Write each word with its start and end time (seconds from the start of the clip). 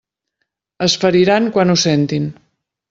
Es 0.87 0.95
feriran 1.03 1.53
quan 1.59 1.75
ho 1.75 1.77
sentin. 1.87 2.29